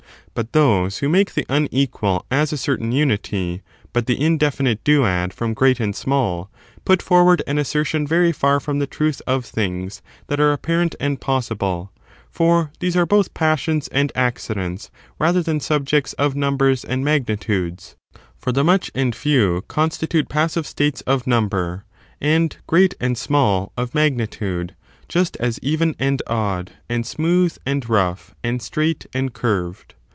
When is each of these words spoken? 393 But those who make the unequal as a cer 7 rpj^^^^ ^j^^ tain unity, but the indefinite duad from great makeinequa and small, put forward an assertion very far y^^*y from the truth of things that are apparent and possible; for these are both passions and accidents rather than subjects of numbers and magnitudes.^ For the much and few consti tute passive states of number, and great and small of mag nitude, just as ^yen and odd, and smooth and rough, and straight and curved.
393 0.33 0.33
But 0.63 0.81
those 0.81 0.97
who 0.99 1.09
make 1.09 1.33
the 1.33 1.45
unequal 1.49 2.25
as 2.31 2.53
a 2.53 2.57
cer 2.57 2.77
7 2.77 2.83
rpj^^^^ 2.89 2.89
^j^^ 2.89 2.89
tain 2.91 2.97
unity, 2.99 3.61
but 3.91 4.05
the 4.05 4.19
indefinite 4.25 4.81
duad 4.85 5.33
from 5.33 5.53
great 5.53 5.77
makeinequa 5.77 5.83
and 5.83 5.95
small, 5.95 6.49
put 6.85 7.01
forward 7.01 7.43
an 7.47 7.57
assertion 7.57 8.07
very 8.07 8.31
far 8.31 8.55
y^^*y 8.55 8.63
from 8.63 8.79
the 8.79 8.87
truth 8.87 9.21
of 9.27 9.43
things 9.43 10.01
that 10.27 10.39
are 10.39 10.53
apparent 10.53 10.95
and 11.01 11.19
possible; 11.19 11.91
for 12.31 12.71
these 12.79 12.95
are 12.95 13.05
both 13.05 13.33
passions 13.33 13.89
and 13.89 14.13
accidents 14.15 14.89
rather 15.19 15.43
than 15.43 15.59
subjects 15.59 16.13
of 16.13 16.33
numbers 16.33 16.85
and 16.85 17.03
magnitudes.^ 17.03 17.95
For 18.37 18.53
the 18.53 18.63
much 18.63 18.89
and 18.95 19.13
few 19.13 19.65
consti 19.67 20.07
tute 20.07 20.29
passive 20.29 20.65
states 20.65 21.01
of 21.01 21.27
number, 21.27 21.83
and 22.21 22.55
great 22.67 22.93
and 23.01 23.17
small 23.17 23.73
of 23.75 23.93
mag 23.93 24.15
nitude, 24.15 24.75
just 25.09 25.35
as 25.41 25.59
^yen 25.59 25.93
and 25.99 26.21
odd, 26.25 26.71
and 26.87 27.05
smooth 27.05 27.57
and 27.65 27.87
rough, 27.89 28.33
and 28.43 28.61
straight 28.61 29.05
and 29.13 29.33
curved. 29.33 29.93